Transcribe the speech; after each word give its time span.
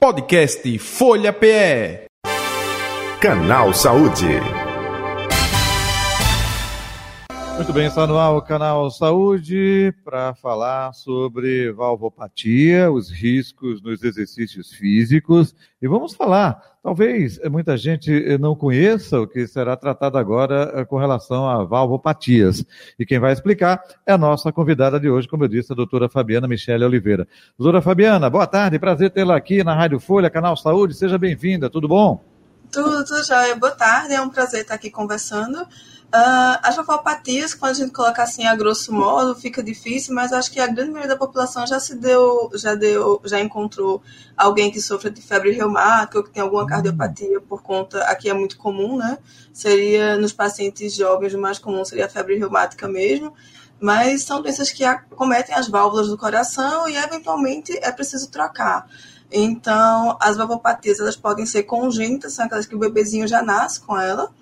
Podcast 0.00 0.64
Folha 0.78 1.32
PE. 1.32 2.06
Canal 3.20 3.74
Saúde. 3.74 4.57
Muito 7.58 7.72
bem, 7.72 7.88
está 7.88 8.06
no 8.06 8.16
ar 8.16 8.36
o 8.36 8.40
canal 8.40 8.88
Saúde 8.88 9.92
para 10.04 10.32
falar 10.36 10.92
sobre 10.94 11.72
valvopatia, 11.72 12.88
os 12.88 13.10
riscos 13.10 13.82
nos 13.82 14.00
exercícios 14.04 14.70
físicos. 14.70 15.56
E 15.82 15.88
vamos 15.88 16.14
falar, 16.14 16.62
talvez 16.84 17.40
muita 17.50 17.76
gente 17.76 18.38
não 18.38 18.54
conheça 18.54 19.20
o 19.20 19.26
que 19.26 19.44
será 19.48 19.76
tratado 19.76 20.16
agora 20.18 20.70
eh, 20.72 20.84
com 20.84 20.98
relação 20.98 21.48
a 21.48 21.64
valvopatias. 21.64 22.64
E 22.96 23.04
quem 23.04 23.18
vai 23.18 23.32
explicar 23.32 23.82
é 24.06 24.12
a 24.12 24.18
nossa 24.18 24.52
convidada 24.52 25.00
de 25.00 25.10
hoje, 25.10 25.26
como 25.26 25.42
eu 25.42 25.48
disse, 25.48 25.72
a 25.72 25.76
doutora 25.76 26.08
Fabiana 26.08 26.46
Michele 26.46 26.84
Oliveira. 26.84 27.26
Doutora 27.58 27.82
Fabiana, 27.82 28.30
boa 28.30 28.46
tarde, 28.46 28.78
prazer 28.78 29.10
tê-la 29.10 29.36
aqui 29.36 29.64
na 29.64 29.74
Rádio 29.74 29.98
Folha, 29.98 30.30
canal 30.30 30.56
Saúde. 30.56 30.94
Seja 30.94 31.18
bem-vinda, 31.18 31.68
tudo 31.68 31.88
bom? 31.88 32.22
Tudo, 32.70 33.04
tudo 33.04 33.26
jóia. 33.26 33.56
Boa 33.56 33.72
tarde, 33.72 34.14
é 34.14 34.20
um 34.20 34.28
prazer 34.28 34.60
estar 34.60 34.74
aqui 34.74 34.90
conversando. 34.90 35.66
Uh, 36.08 36.56
as 36.62 36.74
valvopatias, 36.74 37.52
quando 37.52 37.72
a 37.72 37.74
gente 37.74 37.92
coloca 37.92 38.22
assim 38.22 38.46
a 38.46 38.56
grosso 38.56 38.94
modo, 38.94 39.34
fica 39.34 39.62
difícil, 39.62 40.14
mas 40.14 40.32
acho 40.32 40.50
que 40.50 40.58
a 40.58 40.66
grande 40.66 40.90
maioria 40.90 41.14
da 41.14 41.18
população 41.18 41.66
já 41.66 41.78
se 41.78 41.94
deu, 41.96 42.50
já 42.54 42.74
deu, 42.74 43.20
já 43.26 43.38
encontrou 43.38 44.00
alguém 44.34 44.70
que 44.70 44.80
sofre 44.80 45.10
de 45.10 45.20
febre 45.20 45.50
reumática 45.50 46.16
ou 46.16 46.24
que 46.24 46.30
tem 46.30 46.42
alguma 46.42 46.66
cardiopatia 46.66 47.42
por 47.42 47.62
conta, 47.62 48.04
aqui 48.04 48.30
é 48.30 48.32
muito 48.32 48.56
comum, 48.56 48.96
né? 48.96 49.18
Seria 49.52 50.16
nos 50.16 50.32
pacientes 50.32 50.94
jovens, 50.94 51.34
o 51.34 51.38
mais 51.38 51.58
comum 51.58 51.84
seria 51.84 52.06
a 52.06 52.08
febre 52.08 52.38
reumática 52.38 52.88
mesmo, 52.88 53.34
mas 53.78 54.22
são 54.22 54.40
doenças 54.40 54.70
que 54.70 54.84
acometem 54.84 55.54
as 55.54 55.68
válvulas 55.68 56.08
do 56.08 56.16
coração 56.16 56.88
e 56.88 56.96
eventualmente 56.96 57.78
é 57.82 57.92
preciso 57.92 58.30
trocar. 58.30 58.88
Então, 59.30 60.16
as 60.22 60.38
valvopatias 60.38 61.00
elas 61.00 61.16
podem 61.16 61.44
ser 61.44 61.64
congênitas, 61.64 62.32
são 62.32 62.46
aquelas 62.46 62.64
que 62.64 62.74
o 62.74 62.78
bebezinho 62.78 63.28
já 63.28 63.42
nasce 63.42 63.78
com 63.78 63.94
ela 64.00 64.32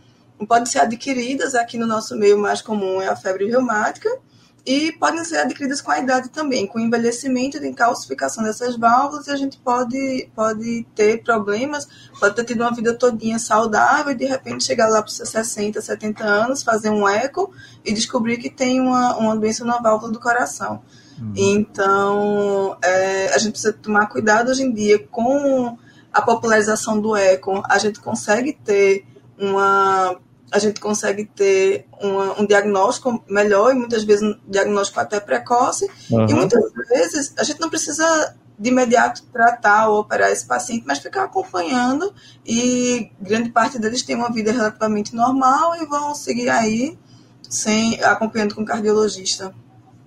podem 0.45 0.67
ser 0.67 0.81
adquiridas, 0.81 1.55
aqui 1.55 1.79
no 1.79 1.87
nosso 1.87 2.17
meio 2.17 2.39
mais 2.39 2.61
comum 2.61 3.01
é 3.01 3.09
a 3.09 3.17
febre 3.17 3.47
reumática, 3.47 4.11
e 4.67 4.91
podem 4.98 5.25
ser 5.25 5.37
adquiridas 5.37 5.81
com 5.81 5.93
a 5.93 5.98
idade 6.01 6.28
também, 6.28 6.67
com 6.67 6.81
o 6.81 6.83
envelhecimento 6.83 7.56
e 7.56 7.73
calcificação 7.73 8.43
dessas 8.43 8.77
válvulas, 8.77 9.28
e 9.28 9.31
a 9.31 9.37
gente 9.37 9.59
pode, 9.59 10.28
pode 10.34 10.84
ter 10.93 11.23
problemas, 11.23 11.87
pode 12.19 12.34
ter 12.34 12.45
tido 12.45 12.62
uma 12.62 12.75
vida 12.75 12.93
todinha 12.93 13.39
saudável 13.39 14.11
e 14.11 14.17
de 14.17 14.25
repente 14.25 14.65
chegar 14.65 14.89
lá 14.89 15.01
para 15.01 15.09
os 15.09 15.17
60, 15.17 15.81
70 15.81 16.25
anos, 16.25 16.65
fazer 16.65 16.91
um 16.91 17.09
eco 17.09 17.53
e 17.84 17.93
descobrir 17.93 18.39
que 18.39 18.50
tem 18.50 18.81
uma, 18.81 19.17
uma 19.17 19.37
doença 19.37 19.65
na 19.65 19.78
válvula 19.78 20.11
do 20.11 20.19
coração. 20.19 20.83
Uhum. 21.17 21.33
Então, 21.37 22.77
é, 22.83 23.33
a 23.33 23.39
gente 23.39 23.53
precisa 23.53 23.73
tomar 23.73 24.06
cuidado 24.09 24.50
hoje 24.50 24.65
em 24.65 24.73
dia 24.73 24.98
com 24.98 25.78
a 26.12 26.23
popularização 26.23 27.00
do 27.00 27.15
eco, 27.15 27.62
a 27.69 27.78
gente 27.78 28.00
consegue 28.00 28.53
ter 28.53 29.06
uma 29.39 30.19
a 30.51 30.59
gente 30.59 30.81
consegue 30.81 31.25
ter 31.25 31.87
uma, 32.01 32.41
um 32.41 32.47
diagnóstico 32.47 33.23
melhor 33.29 33.73
e 33.73 33.75
muitas 33.75 34.05
vezes 34.05 34.23
um 34.23 34.39
diagnóstico 34.48 35.01
até 35.01 35.19
precoce. 35.19 35.91
Uhum. 36.11 36.27
E 36.28 36.34
muitas 36.34 36.73
vezes 36.89 37.34
a 37.37 37.43
gente 37.43 37.61
não 37.61 37.69
precisa 37.69 38.37
de 38.59 38.70
imediato 38.70 39.23
tratar 39.33 39.89
ou 39.89 40.01
operar 40.01 40.31
esse 40.31 40.47
paciente, 40.47 40.84
mas 40.87 40.98
ficar 40.98 41.25
acompanhando 41.25 42.12
e 42.45 43.11
grande 43.20 43.51
parte 43.51 43.78
deles 43.78 44.03
tem 44.03 44.17
uma 44.17 44.33
vida 44.33 44.51
relativamente 44.51 45.15
normal 45.15 45.77
e 45.77 45.84
vão 45.84 46.15
seguir 46.15 46.48
aí 46.48 46.97
sem 47.48 48.03
acompanhando 48.03 48.55
com 48.55 48.65
cardiologista. 48.65 49.55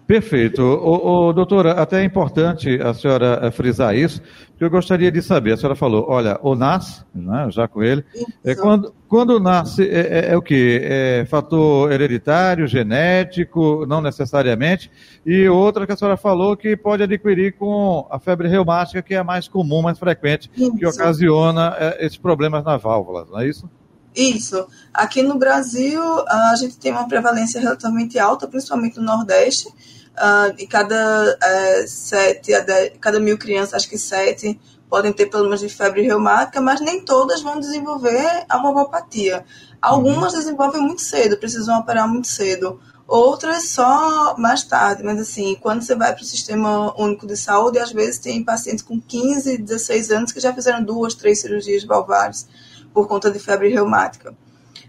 Perfeito. 0.09 0.63
O, 0.63 1.27
o, 1.27 1.33
doutora, 1.33 1.73
até 1.73 2.02
é 2.02 2.03
importante 2.03 2.81
a 2.81 2.95
senhora 2.95 3.41
eh, 3.43 3.52
frisar 3.52 3.95
isso, 3.95 4.19
porque 4.49 4.63
eu 4.63 4.69
gostaria 4.71 5.11
de 5.11 5.21
saber. 5.21 5.53
A 5.53 5.57
senhora 5.57 5.75
falou, 5.75 6.03
olha, 6.09 6.39
o 6.41 6.55
nasce, 6.55 7.03
né, 7.13 7.47
já 7.52 7.67
com 7.67 7.83
ele, 7.83 8.03
é, 8.43 8.55
quando, 8.55 8.91
quando 9.07 9.39
nasce, 9.39 9.83
é, 9.83 9.99
é, 9.99 10.31
é, 10.31 10.35
o 10.35 10.41
quê? 10.41 10.81
É 10.81 11.25
fator 11.30 11.91
hereditário, 11.91 12.65
genético, 12.65 13.86
não 13.86 14.02
necessariamente, 14.02 14.89
e 15.23 15.48
outra 15.48 15.86
que 15.86 15.92
a 15.92 15.95
senhora 15.95 16.17
falou 16.17 16.58
que 16.58 16.75
pode 16.75 17.03
adquirir 17.03 17.53
com 17.53 18.08
a 18.09 18.17
febre 18.17 18.48
reumática, 18.48 19.03
que 19.03 19.14
é 19.14 19.21
mais 19.21 19.48
comum, 19.48 19.83
mais 19.83 19.99
frequente, 19.99 20.49
isso. 20.58 20.75
que 20.75 20.87
ocasiona 20.87 21.75
é, 21.77 22.03
esses 22.03 22.17
problemas 22.17 22.64
nas 22.64 22.81
válvulas, 22.81 23.30
não 23.30 23.42
é 23.42 23.48
isso? 23.48 23.69
Isso. 24.15 24.67
Aqui 24.92 25.21
no 25.21 25.37
Brasil, 25.37 26.02
a 26.27 26.55
gente 26.55 26.80
tem 26.80 26.92
uma 26.92 27.08
prevalência 27.08 27.61
relativamente 27.61 28.17
alta, 28.17 28.48
principalmente 28.48 28.98
no 28.98 29.03
Nordeste, 29.03 29.69
uh, 30.17 30.53
e 30.58 30.67
cada 30.67 31.36
uh, 31.36 31.87
sete 31.87 32.53
a 32.53 32.61
dez, 32.61 32.93
cada 32.99 33.20
mil 33.20 33.37
crianças, 33.37 33.75
acho 33.75 33.89
que 33.89 33.97
sete, 33.97 34.59
podem 34.89 35.14
ter 35.14 35.27
problemas 35.27 35.59
de 35.59 35.70
febre 35.70 36.02
reumática, 36.02 36.59
mas 36.59 36.81
nem 36.81 37.02
todas 37.02 37.42
vão 37.42 37.59
desenvolver 37.59 38.45
a 38.49 38.58
valvopatia. 38.58 39.45
Algumas 39.81 40.33
desenvolvem 40.33 40.81
muito 40.81 41.02
cedo, 41.02 41.37
precisam 41.37 41.80
operar 41.80 42.08
muito 42.08 42.27
cedo. 42.27 42.80
Outras 43.08 43.69
só 43.69 44.36
mais 44.37 44.64
tarde, 44.64 45.03
mas 45.03 45.19
assim, 45.19 45.55
quando 45.59 45.81
você 45.81 45.95
vai 45.95 46.14
para 46.14 46.21
o 46.21 46.25
Sistema 46.25 46.93
Único 46.99 47.25
de 47.25 47.36
Saúde, 47.36 47.80
às 47.80 47.92
vezes 47.92 48.19
tem 48.19 48.43
pacientes 48.43 48.83
com 48.83 48.99
15, 48.99 49.58
16 49.58 50.11
anos 50.11 50.31
que 50.31 50.39
já 50.39 50.53
fizeram 50.53 50.83
duas, 50.83 51.15
três 51.15 51.42
cirurgias 51.42 51.83
valvares 51.83 52.48
por 52.93 53.08
conta 53.08 53.31
de 53.31 53.39
febre 53.39 53.69
reumática. 53.69 54.36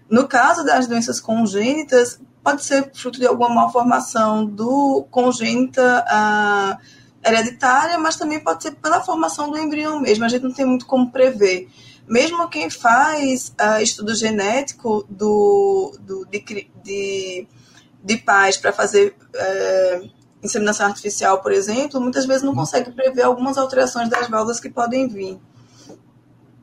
No 0.08 0.26
caso 0.26 0.64
das 0.64 0.86
doenças 0.86 1.20
congênitas, 1.20 2.20
pode 2.42 2.64
ser 2.64 2.90
fruto 2.94 3.18
de 3.18 3.26
alguma 3.26 3.48
malformação 3.50 4.44
do 4.44 5.06
congênita 5.10 6.04
uh, 6.04 6.78
hereditária, 7.26 7.98
mas 7.98 8.16
também 8.16 8.40
pode 8.40 8.62
ser 8.62 8.72
pela 8.72 9.00
formação 9.00 9.50
do 9.50 9.58
embrião 9.58 10.00
mesmo. 10.00 10.24
A 10.24 10.28
gente 10.28 10.42
não 10.42 10.52
tem 10.52 10.64
muito 10.64 10.86
como 10.86 11.10
prever. 11.10 11.68
Mesmo 12.08 12.48
quem 12.48 12.68
faz 12.68 13.54
uh, 13.60 13.80
estudo 13.82 14.14
genético 14.14 15.06
do, 15.08 15.96
do 16.00 16.26
de, 16.26 16.68
de, 16.82 17.46
de 18.02 18.16
pais 18.18 18.56
para 18.56 18.72
fazer 18.72 19.14
uh, 19.34 20.10
inseminação 20.42 20.86
artificial, 20.86 21.40
por 21.40 21.52
exemplo, 21.52 22.00
muitas 22.00 22.26
vezes 22.26 22.42
não 22.42 22.54
consegue 22.54 22.90
prever 22.90 23.22
algumas 23.22 23.58
alterações 23.58 24.08
das 24.08 24.28
válvulas 24.28 24.58
que 24.58 24.70
podem 24.70 25.06
vir. 25.06 25.38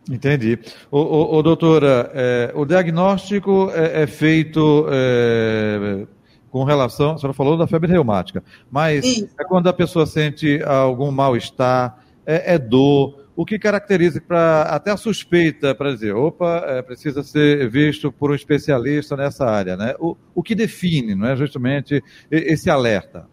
Entendi. 0.09 0.57
O, 0.90 1.00
o, 1.00 1.38
o 1.38 1.44
doutora, 1.44 2.12
é, 2.13 2.51
o 2.56 2.66
diagnóstico 2.66 3.69
é, 3.73 4.03
é 4.03 4.07
feito 4.07 4.88
é, 4.90 6.06
com 6.50 6.63
relação, 6.63 7.13
a 7.13 7.18
senhora 7.18 7.34
falou 7.34 7.57
da 7.57 7.68
febre 7.68 7.91
reumática, 7.91 8.44
mas 8.72 9.06
Sim. 9.06 9.29
é 9.40 9.44
quando 9.44 9.67
a 9.67 9.73
pessoa 9.73 10.06
sente 10.06 10.62
algum 10.63 11.12
mal-estar, 11.12 12.00
é, 12.25 12.56
é, 12.56 12.57
dor, 12.57 13.25
o 13.35 13.46
que 13.46 13.59
caracteriza 13.59 14.19
para 14.19 14.63
até 14.63 14.91
a 14.91 14.97
suspeita 14.97 15.75
para 15.75 15.94
dizer, 15.94 16.16
opa, 16.16 16.63
é, 16.66 16.81
precisa 16.81 17.22
ser 17.22 17.69
visto 17.69 18.12
por 18.12 18.31
um 18.31 18.35
especialista 18.35 19.16
nessa 19.16 19.46
área, 19.46 19.78
né? 19.78 19.94
O, 20.00 20.17
o 20.34 20.41
que 20.41 20.56
define, 20.56 21.13
não 21.13 21.28
é 21.28 21.35
justamente 21.35 22.03
esse 22.31 22.69
alerta? 22.69 23.28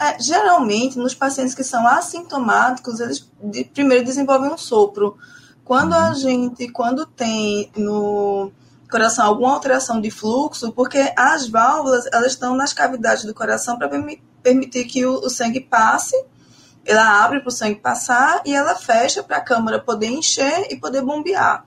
É, 0.00 0.20
geralmente, 0.22 0.96
nos 0.96 1.14
pacientes 1.14 1.54
que 1.54 1.64
são 1.64 1.84
assintomáticos, 1.86 3.00
eles 3.00 3.28
de, 3.42 3.64
primeiro 3.64 4.04
desenvolvem 4.04 4.52
um 4.52 4.56
sopro. 4.56 5.16
Quando 5.68 5.92
a 5.92 6.08
uhum. 6.08 6.14
gente, 6.14 6.68
quando 6.68 7.04
tem 7.04 7.70
no 7.76 8.50
coração 8.90 9.26
alguma 9.26 9.52
alteração 9.52 10.00
de 10.00 10.10
fluxo, 10.10 10.72
porque 10.72 11.12
as 11.14 11.46
válvulas 11.46 12.06
elas 12.10 12.32
estão 12.32 12.56
nas 12.56 12.72
cavidades 12.72 13.26
do 13.26 13.34
coração 13.34 13.76
para 13.76 13.90
permitir 14.42 14.86
que 14.86 15.04
o, 15.04 15.16
o 15.16 15.28
sangue 15.28 15.60
passe, 15.60 16.16
ela 16.86 17.22
abre 17.22 17.40
para 17.40 17.50
o 17.50 17.52
sangue 17.52 17.80
passar 17.80 18.40
e 18.46 18.54
ela 18.54 18.76
fecha 18.76 19.22
para 19.22 19.36
a 19.36 19.40
câmara 19.42 19.78
poder 19.78 20.06
encher 20.06 20.68
e 20.70 20.76
poder 20.76 21.02
bombear. 21.02 21.66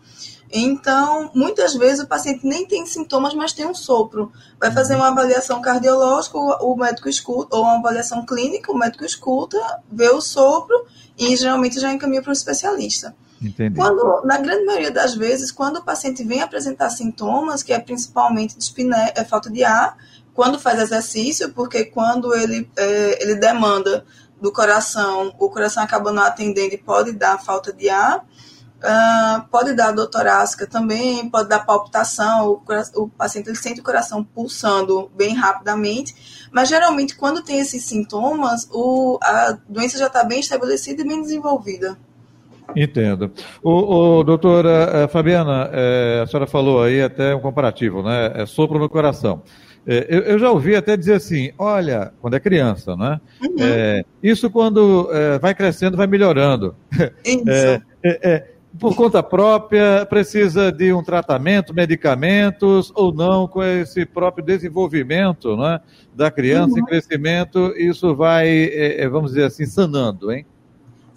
Então, 0.52 1.30
muitas 1.36 1.76
vezes 1.76 2.04
o 2.04 2.08
paciente 2.08 2.44
nem 2.44 2.66
tem 2.66 2.88
sintomas, 2.88 3.36
mas 3.36 3.54
tem 3.54 3.68
um 3.68 3.76
sopro. 3.76 4.32
Vai 4.60 4.72
fazer 4.72 4.96
uma 4.96 5.10
avaliação 5.10 5.62
cardiológica, 5.62 6.40
o 6.40 6.76
médico 6.76 7.08
escuta, 7.08 7.56
ou 7.56 7.62
uma 7.62 7.78
avaliação 7.78 8.26
clínica, 8.26 8.72
o 8.72 8.76
médico 8.76 9.06
escuta, 9.06 9.60
vê 9.92 10.10
o 10.10 10.20
sopro 10.20 10.88
e 11.16 11.36
geralmente 11.36 11.80
já 11.80 11.94
encaminha 11.94 12.24
para 12.24 12.32
o 12.32 12.34
especialista. 12.34 13.16
Entendi. 13.42 13.76
Quando, 13.76 14.22
na 14.24 14.38
grande 14.38 14.66
maioria 14.66 14.92
das 14.92 15.16
vezes, 15.16 15.52
quando 15.52 15.78
o 15.78 15.84
paciente 15.84 16.24
vem 16.24 16.42
apresentar 16.42 16.90
sintomas, 16.92 17.64
que 17.64 17.74
é 17.74 17.80
principalmente 17.80 18.56
dispné, 18.56 19.12
é 19.16 19.24
falta 19.24 19.50
de 19.50 19.64
ar, 19.64 19.98
quando 20.34 20.60
faz 20.60 20.80
exercício, 20.80 21.52
porque 21.52 21.86
quando 21.86 22.36
ele, 22.36 22.70
é, 22.78 23.24
ele 23.24 23.36
demanda 23.36 24.06
do 24.40 24.52
coração, 24.52 25.34
o 25.40 25.50
coração 25.50 25.84
acaba 25.84 26.12
não 26.12 26.24
atendendo 26.24 26.74
e 26.74 26.78
pode 26.78 27.12
dar 27.14 27.40
falta 27.40 27.74
de 27.74 27.90
ar. 27.90 28.26
Uh, 28.82 29.48
pode 29.52 29.74
dar 29.74 29.92
dor 29.92 30.08
torácica 30.08 30.66
também, 30.66 31.30
pode 31.30 31.48
dar 31.48 31.60
palpitação, 31.60 32.50
o, 32.50 33.04
o 33.04 33.10
paciente 33.10 33.48
ele 33.48 33.56
sente 33.56 33.80
o 33.80 33.84
coração 33.84 34.24
pulsando 34.24 35.08
bem 35.16 35.36
rapidamente, 35.36 36.50
mas 36.52 36.68
geralmente 36.68 37.16
quando 37.16 37.44
tem 37.44 37.60
esses 37.60 37.86
sintomas, 37.86 38.68
o, 38.72 39.20
a 39.22 39.56
doença 39.70 40.00
já 40.00 40.08
está 40.08 40.24
bem 40.24 40.40
estabelecida 40.40 41.04
e 41.04 41.08
bem 41.08 41.22
desenvolvida. 41.22 41.96
Entendo. 42.76 43.32
O, 43.64 44.20
o 44.20 44.24
doutora 44.24 44.90
eh, 44.94 45.08
Fabiana, 45.08 45.70
é, 45.72 46.22
a 46.24 46.28
senhora 46.28 46.48
falou 46.48 46.84
aí 46.84 47.02
até 47.02 47.36
um 47.36 47.40
comparativo, 47.40 48.02
né? 48.02 48.32
É 48.36 48.46
sopro 48.46 48.80
no 48.80 48.90
coração. 48.90 49.42
É, 49.86 50.06
eu, 50.10 50.22
eu, 50.22 50.40
já 50.40 50.52
ouvi 50.52 50.76
até 50.76 50.96
dizer 50.96 51.16
assim, 51.16 51.52
olha, 51.58 52.14
quando 52.22 52.36
é 52.36 52.40
criança, 52.40 52.96
né? 52.96 53.20
Uhum. 53.42 53.56
É, 53.60 54.06
isso 54.22 54.50
quando 54.50 55.10
vai 55.42 55.56
crescendo, 55.56 55.98
vai 55.98 56.08
melhorando. 56.08 56.76
Isso. 57.26 57.82
por 58.80 58.96
conta 58.96 59.22
própria, 59.22 60.06
precisa 60.06 60.72
de 60.72 60.94
um 60.94 61.04
tratamento, 61.04 61.74
medicamentos 61.74 62.92
ou 62.96 63.14
não, 63.14 63.48
com 63.48 63.62
esse 63.62 64.06
próprio 64.06 64.46
desenvolvimento 64.46 65.58
né, 65.58 65.82
da 66.16 66.32
criança 66.32 66.74
uhum. 66.74 66.80
em 66.80 66.86
crescimento, 66.86 67.74
isso 67.76 68.16
vai, 68.16 68.70
vamos 69.12 69.32
dizer 69.32 69.46
assim, 69.46 69.66
sanando, 69.66 70.32
hein? 70.32 70.46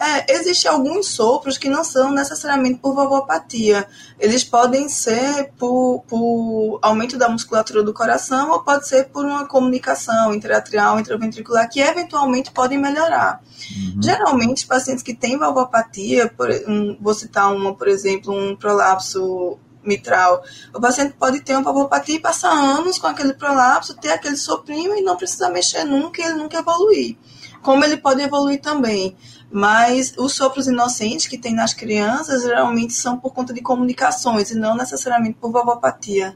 É, 0.05 0.35
Existem 0.35 0.71
alguns 0.71 1.09
sopros 1.09 1.56
que 1.56 1.69
não 1.69 1.83
são 1.83 2.11
necessariamente 2.11 2.79
por 2.79 2.95
valvopatia. 2.95 3.87
Eles 4.21 4.45
podem 4.45 4.87
ser 4.87 5.51
por, 5.59 6.05
por, 6.06 6.79
aumento 6.83 7.17
da 7.17 7.29
musculatura 7.29 7.83
do 7.83 7.95
coração 7.95 8.51
ou 8.51 8.61
pode 8.62 8.87
ser 8.87 9.09
por 9.09 9.25
uma 9.25 9.47
comunicação 9.47 10.35
intratrial, 10.35 11.01
intraventricular, 11.01 11.71
que 11.71 11.81
eventualmente 11.81 12.51
podem 12.51 12.79
melhorar. 12.79 13.41
Uhum. 13.75 14.03
Geralmente, 14.03 14.67
pacientes 14.67 15.03
que 15.03 15.15
têm 15.15 15.39
valvopatia, 15.39 16.29
por, 16.29 16.51
um, 16.69 16.99
vou 17.01 17.15
citar 17.15 17.51
uma, 17.51 17.75
por 17.75 17.89
exemplo, 17.89 18.31
um 18.31 18.55
prolapso 18.55 19.59
mitral. 19.83 20.43
O 20.75 20.81
paciente 20.81 21.15
pode 21.19 21.41
ter 21.41 21.55
uma 21.55 21.62
valvopatia 21.62 22.17
e 22.17 22.21
passar 22.21 22.53
anos 22.53 22.99
com 22.99 23.06
aquele 23.06 23.33
prolapso, 23.33 23.95
ter 23.95 24.11
aquele 24.11 24.37
soprinho 24.37 24.95
e 24.97 25.03
não 25.03 25.17
precisa 25.17 25.49
mexer 25.49 25.85
nunca 25.85 26.21
e 26.21 26.25
ele 26.25 26.35
nunca 26.35 26.59
evoluir. 26.59 27.17
Como 27.62 27.83
ele 27.83 27.97
pode 27.97 28.21
evoluir 28.21 28.61
também 28.61 29.17
mas 29.55 30.12
os 30.19 30.33
sopros 30.33 30.67
inocentes 30.67 31.29
que 31.29 31.39
tem 31.39 31.55
nas 31.55 31.73
crianças 31.73 32.43
geralmente 32.43 32.93
são 32.93 33.17
por 33.17 33.33
conta 33.33 33.55
de 33.55 33.62
comunicações 33.62 34.51
e 34.51 34.59
não 34.59 34.77
necessariamente 34.77 35.39
por 35.41 35.53
valvopatia. 35.53 36.35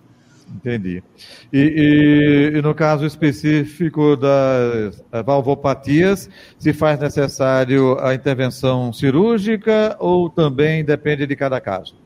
Entendi. 0.55 1.03
E, 1.53 1.59
e, 1.59 2.59
e, 2.59 2.63
no 2.63 2.73
caso 2.77 3.05
específico 3.05 4.17
das 4.17 5.03
valvopatias, 5.27 6.31
se 6.61 6.73
faz 6.73 7.01
necessário 7.01 7.99
a 7.99 8.15
intervenção 8.15 8.93
cirúrgica 8.93 9.97
ou 9.99 10.31
também 10.31 10.85
depende 10.85 11.27
de 11.27 11.35
cada 11.35 11.61
caso? 11.61 11.97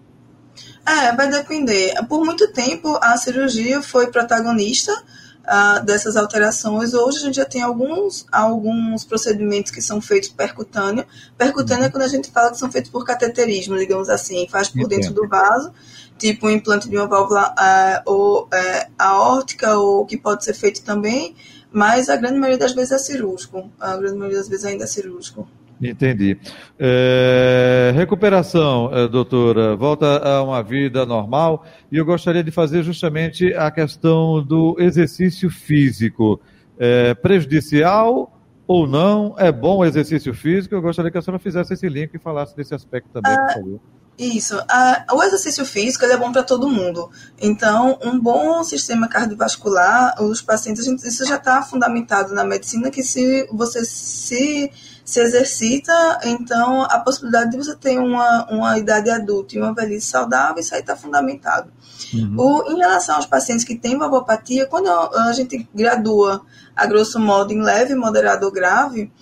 É, 0.86 1.14
vai 1.14 1.28
depender. 1.28 1.92
Por 2.08 2.24
muito 2.24 2.50
tempo 2.54 2.98
a 3.02 3.18
cirurgia 3.18 3.82
foi 3.82 4.10
protagonista, 4.10 4.92
uh, 5.42 5.84
dessas 5.84 6.16
alterações. 6.16 6.94
Hoje 6.94 7.18
a 7.18 7.20
gente 7.20 7.36
já 7.36 7.44
tem 7.44 7.62
alguns, 7.62 8.26
alguns 8.30 9.04
procedimentos 9.04 9.72
que 9.72 9.82
são 9.82 10.00
feitos 10.00 10.28
percutâneo. 10.28 11.04
Percutâneo 11.36 11.84
é 11.84 11.90
quando 11.90 12.04
a 12.04 12.08
gente 12.08 12.30
fala 12.30 12.50
que 12.50 12.58
são 12.58 12.70
feitos 12.70 12.90
por 12.90 13.04
cateterismo, 13.04 13.76
digamos 13.76 14.08
assim, 14.08 14.46
faz 14.48 14.68
por 14.68 14.80
Entendo. 14.80 15.00
dentro 15.00 15.14
do 15.14 15.28
vaso, 15.28 15.72
tipo 16.18 16.46
um 16.46 16.50
implante 16.50 16.88
de 16.88 16.96
uma 16.96 17.06
válvula 17.06 17.54
uh, 17.58 18.02
ou 18.10 18.44
uh, 18.44 18.92
aórtica, 18.98 19.76
ou 19.76 20.06
que 20.06 20.16
pode 20.16 20.44
ser 20.44 20.54
feito 20.54 20.82
também, 20.82 21.34
mas 21.70 22.08
a 22.08 22.16
grande 22.16 22.38
maioria 22.38 22.58
das 22.58 22.72
vezes 22.72 22.92
é 22.92 22.98
cirúrgico. 22.98 23.70
A 23.80 23.96
grande 23.96 24.16
maioria 24.16 24.38
das 24.38 24.48
vezes 24.48 24.64
ainda 24.64 24.84
é 24.84 24.86
cirúrgico. 24.86 25.48
Entendi. 25.82 26.38
É, 26.78 27.92
recuperação, 27.94 28.90
é, 28.92 29.08
doutora, 29.08 29.74
volta 29.74 30.18
a 30.18 30.42
uma 30.42 30.62
vida 30.62 31.04
normal 31.04 31.64
e 31.90 31.96
eu 31.96 32.04
gostaria 32.04 32.44
de 32.44 32.52
fazer 32.52 32.82
justamente 32.84 33.52
a 33.54 33.70
questão 33.70 34.42
do 34.42 34.76
exercício 34.78 35.50
físico. 35.50 36.40
É, 36.78 37.14
prejudicial 37.14 38.38
ou 38.66 38.86
não? 38.86 39.34
É 39.36 39.50
bom 39.50 39.78
o 39.78 39.84
exercício 39.84 40.32
físico? 40.32 40.74
Eu 40.74 40.82
gostaria 40.82 41.10
que 41.10 41.18
a 41.18 41.22
senhora 41.22 41.42
fizesse 41.42 41.74
esse 41.74 41.88
link 41.88 42.14
e 42.14 42.18
falasse 42.18 42.56
desse 42.56 42.74
aspecto 42.74 43.10
também, 43.12 43.36
por 43.36 43.54
favor. 43.54 43.80
Isso. 44.18 44.56
Uh, 44.56 45.16
o 45.16 45.22
exercício 45.22 45.64
físico 45.64 46.04
é 46.04 46.16
bom 46.16 46.30
para 46.30 46.42
todo 46.42 46.68
mundo. 46.68 47.10
Então, 47.40 47.98
um 48.04 48.20
bom 48.20 48.62
sistema 48.62 49.08
cardiovascular, 49.08 50.22
os 50.22 50.42
pacientes, 50.42 50.86
isso 50.86 51.24
já 51.24 51.36
está 51.36 51.62
fundamentado 51.62 52.34
na 52.34 52.44
medicina, 52.44 52.90
que 52.90 53.02
se 53.02 53.48
você 53.50 53.84
se 53.84 54.70
se 55.04 55.20
exercita, 55.20 56.20
então 56.24 56.82
a 56.82 56.98
possibilidade 57.00 57.50
de 57.50 57.56
você 57.56 57.74
ter 57.74 57.98
uma, 57.98 58.46
uma 58.50 58.78
idade 58.78 59.10
adulta 59.10 59.56
e 59.56 59.60
uma 59.60 59.74
velhice 59.74 60.06
saudável, 60.06 60.60
isso 60.60 60.74
aí 60.74 60.80
está 60.80 60.96
fundamentado. 60.96 61.72
Uhum. 62.14 62.36
O, 62.38 62.72
em 62.72 62.78
relação 62.78 63.16
aos 63.16 63.26
pacientes 63.26 63.64
que 63.64 63.76
têm 63.76 63.98
valvopatia, 63.98 64.66
quando 64.66 64.88
a 64.88 65.32
gente 65.32 65.68
gradua, 65.74 66.42
a 66.76 66.86
grosso 66.86 67.18
modo, 67.18 67.52
em 67.52 67.60
leve, 67.60 67.94
moderado 67.94 68.46
ou 68.46 68.52
grave, 68.52 69.12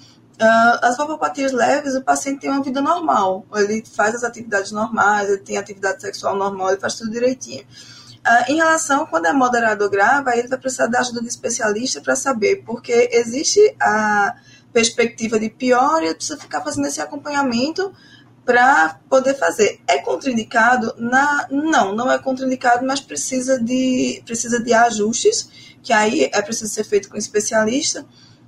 uh, 0.40 0.78
as 0.82 0.96
valvopatias 0.96 1.52
leves, 1.52 1.94
o 1.94 2.02
paciente 2.02 2.40
tem 2.40 2.50
uma 2.50 2.62
vida 2.62 2.80
normal. 2.80 3.46
Ele 3.54 3.82
faz 3.84 4.14
as 4.14 4.24
atividades 4.24 4.72
normais, 4.72 5.28
ele 5.28 5.38
tem 5.38 5.56
atividade 5.56 6.02
sexual 6.02 6.36
normal, 6.36 6.70
ele 6.70 6.80
faz 6.80 6.94
tudo 6.94 7.10
direitinho. 7.10 7.62
Uh, 7.62 8.52
em 8.52 8.56
relação, 8.56 9.06
quando 9.06 9.26
é 9.26 9.32
moderado 9.32 9.84
ou 9.84 9.90
grave, 9.90 10.30
aí 10.30 10.40
ele 10.40 10.48
vai 10.48 10.58
precisar 10.58 10.86
da 10.88 11.00
ajuda 11.00 11.22
de 11.22 11.28
especialista 11.28 12.02
para 12.02 12.14
saber, 12.14 12.64
porque 12.66 13.08
existe 13.12 13.74
a 13.80 14.34
perspectiva 14.72 15.38
de 15.38 15.50
pior, 15.50 16.02
ele 16.02 16.14
precisa 16.14 16.38
ficar 16.38 16.60
fazendo 16.60 16.86
esse 16.86 17.00
acompanhamento 17.00 17.92
para 18.44 19.00
poder 19.08 19.34
fazer. 19.34 19.80
É 19.86 19.98
contraindicado? 19.98 20.94
Na, 20.98 21.46
não, 21.50 21.94
não 21.94 22.10
é 22.10 22.18
contraindicado, 22.18 22.86
mas 22.86 23.00
precisa 23.00 23.58
de, 23.62 24.22
precisa 24.24 24.62
de 24.62 24.72
ajustes, 24.72 25.76
que 25.82 25.92
aí 25.92 26.28
é 26.32 26.42
preciso 26.42 26.72
ser 26.72 26.84
feito 26.84 27.08
com 27.08 27.16
especialista. 27.16 28.04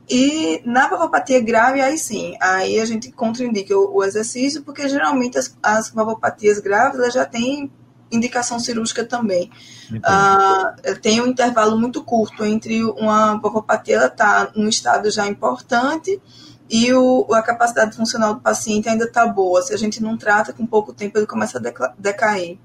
E 0.08 0.60
na 0.64 0.88
valvopatia 0.88 1.40
grave, 1.40 1.80
aí 1.80 1.96
sim, 1.96 2.36
aí 2.40 2.80
a 2.80 2.84
gente 2.84 3.12
contraindica 3.12 3.76
o, 3.76 3.98
o 3.98 4.04
exercício, 4.04 4.62
porque 4.62 4.88
geralmente 4.88 5.38
as, 5.38 5.56
as 5.62 5.90
valvopatias 5.90 6.58
graves 6.58 7.14
já 7.14 7.24
têm 7.24 7.70
indicação 8.12 8.58
cirúrgica 8.58 9.04
também. 9.04 9.50
Uh, 9.90 11.00
tem 11.00 11.20
um 11.20 11.26
intervalo 11.26 11.78
muito 11.78 12.04
curto 12.04 12.44
entre 12.44 12.84
uma 12.84 13.36
valvopatia 13.36 14.06
estar 14.06 14.46
tá 14.46 14.52
num 14.54 14.68
estado 14.68 15.10
já 15.10 15.26
importante 15.26 16.20
e 16.70 16.92
o, 16.92 17.26
a 17.32 17.42
capacidade 17.42 17.96
funcional 17.96 18.34
do 18.34 18.40
paciente 18.40 18.88
ainda 18.88 19.04
está 19.04 19.26
boa. 19.26 19.60
Se 19.62 19.74
a 19.74 19.76
gente 19.76 20.02
não 20.02 20.16
trata, 20.16 20.52
com 20.52 20.66
pouco 20.66 20.92
tempo 20.92 21.18
ele 21.18 21.26
começa 21.26 21.58
a 21.58 21.92
decair. 21.98 22.58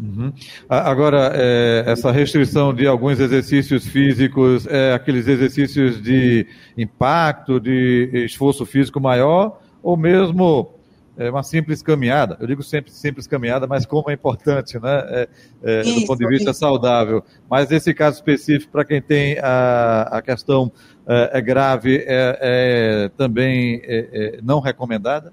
Uhum. 0.00 0.32
Agora, 0.68 1.32
é, 1.34 1.84
essa 1.86 2.10
restrição 2.10 2.74
de 2.74 2.86
alguns 2.86 3.20
exercícios 3.20 3.86
físicos, 3.86 4.66
é 4.66 4.92
aqueles 4.92 5.28
exercícios 5.28 6.02
de 6.02 6.46
impacto, 6.76 7.60
de 7.60 8.10
esforço 8.26 8.66
físico 8.66 9.00
maior, 9.00 9.60
ou 9.82 9.96
mesmo 9.96 10.74
é 11.16 11.30
uma 11.30 11.42
simples 11.42 11.82
caminhada. 11.82 12.36
Eu 12.40 12.46
digo 12.46 12.62
sempre 12.62 12.90
simples 12.90 13.26
caminhada, 13.26 13.66
mas 13.66 13.86
como 13.86 14.10
é 14.10 14.14
importante, 14.14 14.78
né? 14.78 15.04
É, 15.08 15.28
é, 15.62 15.80
isso, 15.82 16.00
do 16.00 16.06
ponto 16.06 16.18
de 16.18 16.28
vista 16.28 16.50
isso. 16.50 16.60
saudável. 16.60 17.24
Mas 17.48 17.70
esse 17.70 17.94
caso 17.94 18.16
específico, 18.16 18.72
para 18.72 18.84
quem 18.84 19.00
tem 19.00 19.38
a, 19.38 20.08
a 20.10 20.22
questão 20.22 20.72
é, 21.06 21.38
é 21.38 21.40
grave, 21.40 21.98
é, 22.06 22.38
é 22.40 23.10
também 23.16 23.80
é, 23.84 24.40
não 24.42 24.60
recomendada? 24.60 25.32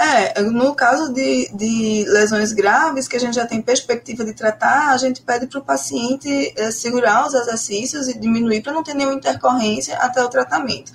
É, 0.00 0.40
no 0.42 0.76
caso 0.76 1.12
de, 1.12 1.50
de, 1.54 2.04
lesões 2.08 2.52
graves, 2.52 3.08
que 3.08 3.16
a 3.16 3.20
gente 3.20 3.34
já 3.34 3.44
tem 3.44 3.60
perspectiva 3.60 4.24
de 4.24 4.32
tratar, 4.32 4.90
a 4.92 4.96
gente 4.96 5.20
pede 5.20 5.48
para 5.48 5.58
o 5.58 5.64
paciente 5.64 6.54
segurar 6.70 7.26
os 7.26 7.34
exercícios 7.34 8.06
e 8.06 8.16
diminuir 8.16 8.62
para 8.62 8.72
não 8.72 8.84
ter 8.84 8.94
nenhuma 8.94 9.16
intercorrência 9.16 9.96
até 9.96 10.22
o 10.22 10.28
tratamento. 10.28 10.92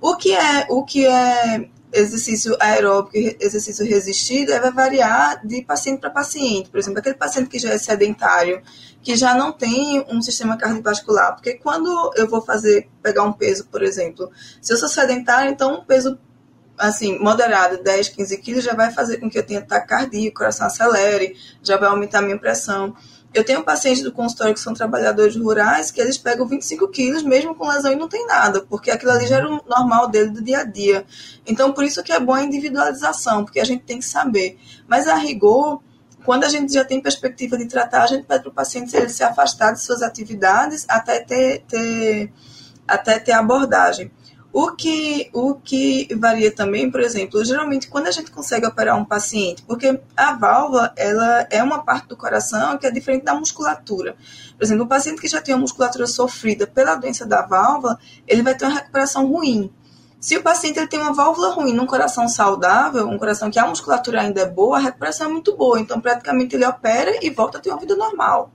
O 0.00 0.16
que 0.16 0.34
é, 0.34 0.66
o 0.68 0.84
que 0.84 1.06
é 1.06 1.68
exercício 1.94 2.56
aeróbico 2.60 3.16
e 3.16 3.36
exercício 3.40 3.86
resistido 3.86 4.50
vai 4.60 4.72
variar 4.72 5.46
de 5.46 5.62
paciente 5.62 6.00
para 6.00 6.10
paciente. 6.10 6.68
Por 6.68 6.78
exemplo, 6.78 6.98
aquele 6.98 7.14
paciente 7.14 7.48
que 7.48 7.58
já 7.58 7.70
é 7.70 7.78
sedentário, 7.78 8.62
que 9.02 9.16
já 9.16 9.34
não 9.34 9.52
tem 9.52 10.04
um 10.08 10.20
sistema 10.20 10.56
cardiovascular, 10.56 11.34
porque 11.34 11.54
quando 11.54 12.12
eu 12.16 12.28
vou 12.28 12.42
fazer, 12.42 12.88
pegar 13.02 13.22
um 13.22 13.32
peso, 13.32 13.66
por 13.66 13.82
exemplo, 13.82 14.30
se 14.60 14.72
eu 14.72 14.76
sou 14.76 14.88
sedentário, 14.88 15.50
então 15.50 15.80
um 15.80 15.84
peso 15.84 16.18
assim, 16.76 17.18
moderado, 17.18 17.82
10, 17.82 18.08
15 18.08 18.38
quilos, 18.38 18.64
já 18.64 18.74
vai 18.74 18.90
fazer 18.90 19.18
com 19.18 19.30
que 19.30 19.38
eu 19.38 19.46
tenha 19.46 19.60
ataque 19.60 19.88
cardíaco, 19.88 20.30
o 20.30 20.38
coração 20.38 20.66
acelere, 20.66 21.36
já 21.62 21.76
vai 21.76 21.88
aumentar 21.88 22.18
a 22.18 22.22
minha 22.22 22.38
pressão. 22.38 22.96
Eu 23.34 23.42
tenho 23.42 23.64
pacientes 23.64 24.00
do 24.00 24.12
consultório 24.12 24.54
que 24.54 24.60
são 24.60 24.72
trabalhadores 24.72 25.34
rurais 25.34 25.90
que 25.90 26.00
eles 26.00 26.16
pegam 26.16 26.46
25 26.46 26.86
quilos 26.88 27.24
mesmo 27.24 27.52
com 27.52 27.68
lesão 27.68 27.92
e 27.92 27.96
não 27.96 28.08
tem 28.08 28.24
nada, 28.26 28.62
porque 28.62 28.92
aquilo 28.92 29.10
ali 29.10 29.26
já 29.26 29.38
era 29.38 29.50
o 29.50 29.60
normal 29.68 30.08
dele 30.08 30.30
do 30.30 30.40
dia 30.40 30.60
a 30.60 30.64
dia. 30.64 31.04
Então, 31.44 31.72
por 31.72 31.82
isso 31.82 32.00
que 32.04 32.12
é 32.12 32.20
bom 32.20 32.32
a 32.32 32.44
individualização, 32.44 33.44
porque 33.44 33.58
a 33.58 33.64
gente 33.64 33.82
tem 33.82 33.98
que 33.98 34.04
saber. 34.04 34.56
Mas 34.86 35.08
a 35.08 35.16
rigor, 35.16 35.82
quando 36.24 36.44
a 36.44 36.48
gente 36.48 36.72
já 36.72 36.84
tem 36.84 37.00
perspectiva 37.00 37.58
de 37.58 37.66
tratar, 37.66 38.04
a 38.04 38.06
gente 38.06 38.24
pede 38.24 38.42
para 38.44 38.50
o 38.50 38.54
paciente 38.54 38.96
ele 38.96 39.08
se 39.08 39.24
afastar 39.24 39.72
de 39.72 39.80
suas 39.80 40.00
atividades 40.00 40.86
até 40.88 41.18
ter, 41.18 41.64
ter, 41.66 42.32
até 42.86 43.18
ter 43.18 43.32
abordagem. 43.32 44.12
O 44.56 44.70
que, 44.70 45.28
o 45.32 45.56
que 45.56 46.14
varia 46.14 46.48
também, 46.48 46.88
por 46.88 47.00
exemplo, 47.00 47.44
geralmente 47.44 47.88
quando 47.88 48.06
a 48.06 48.12
gente 48.12 48.30
consegue 48.30 48.64
operar 48.64 48.96
um 48.96 49.04
paciente, 49.04 49.64
porque 49.64 50.00
a 50.16 50.32
válvula 50.34 50.92
ela 50.96 51.44
é 51.50 51.60
uma 51.60 51.84
parte 51.84 52.06
do 52.06 52.16
coração 52.16 52.78
que 52.78 52.86
é 52.86 52.90
diferente 52.92 53.24
da 53.24 53.34
musculatura. 53.34 54.14
Por 54.56 54.62
exemplo, 54.62 54.84
um 54.84 54.86
paciente 54.86 55.20
que 55.20 55.26
já 55.26 55.42
tem 55.42 55.56
uma 55.56 55.62
musculatura 55.62 56.06
sofrida 56.06 56.68
pela 56.68 56.94
doença 56.94 57.26
da 57.26 57.42
válvula, 57.42 57.98
ele 58.28 58.44
vai 58.44 58.56
ter 58.56 58.64
uma 58.66 58.74
recuperação 58.74 59.26
ruim. 59.26 59.72
Se 60.20 60.36
o 60.36 60.42
paciente 60.44 60.78
ele 60.78 60.86
tem 60.86 61.00
uma 61.00 61.12
válvula 61.12 61.50
ruim 61.50 61.72
num 61.72 61.84
coração 61.84 62.28
saudável, 62.28 63.08
um 63.08 63.18
coração 63.18 63.50
que 63.50 63.58
a 63.58 63.66
musculatura 63.66 64.20
ainda 64.20 64.42
é 64.42 64.46
boa, 64.48 64.76
a 64.76 64.80
recuperação 64.80 65.26
é 65.26 65.30
muito 65.32 65.56
boa. 65.56 65.80
Então, 65.80 66.00
praticamente 66.00 66.54
ele 66.54 66.64
opera 66.64 67.18
e 67.20 67.28
volta 67.28 67.58
a 67.58 67.60
ter 67.60 67.70
uma 67.70 67.80
vida 67.80 67.96
normal. 67.96 68.52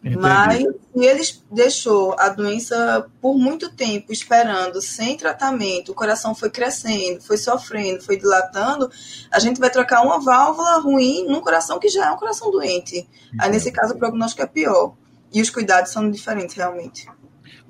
Entendi. 0.00 0.16
Mas 0.18 0.62
se 0.62 1.04
ele 1.04 1.22
deixou 1.50 2.14
a 2.18 2.28
doença 2.28 3.06
por 3.20 3.36
muito 3.36 3.70
tempo 3.70 4.12
esperando, 4.12 4.80
sem 4.80 5.16
tratamento, 5.16 5.92
o 5.92 5.94
coração 5.94 6.34
foi 6.34 6.50
crescendo, 6.50 7.20
foi 7.22 7.36
sofrendo, 7.36 8.02
foi 8.02 8.16
dilatando, 8.16 8.90
a 9.32 9.38
gente 9.38 9.58
vai 9.58 9.70
trocar 9.70 10.02
uma 10.02 10.20
válvula 10.20 10.78
ruim 10.80 11.26
num 11.26 11.40
coração 11.40 11.78
que 11.78 11.88
já 11.88 12.06
é 12.06 12.10
um 12.10 12.16
coração 12.16 12.50
doente. 12.50 12.98
Entendi. 12.98 13.36
Aí, 13.38 13.50
nesse 13.50 13.72
caso, 13.72 13.94
o 13.94 13.98
prognóstico 13.98 14.42
é 14.42 14.46
pior. 14.46 14.94
E 15.32 15.42
os 15.42 15.50
cuidados 15.50 15.90
são 15.90 16.08
diferentes, 16.10 16.54
realmente. 16.54 17.06